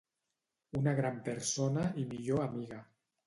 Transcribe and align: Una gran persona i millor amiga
Una 0.79 0.93
gran 0.99 1.19
persona 1.27 1.85
i 2.05 2.09
millor 2.13 2.43
amiga 2.47 2.81